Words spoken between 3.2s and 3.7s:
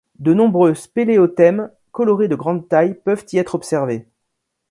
y être